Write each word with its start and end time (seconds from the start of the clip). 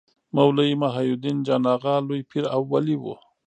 مولوي 0.35 0.73
محي 0.81 1.07
الدین 1.13 1.37
جان 1.47 1.63
اغا 1.75 1.95
لوی 2.07 2.21
پير 2.29 2.43
او 2.55 2.61
ولي 2.71 2.95
و. 3.01 3.05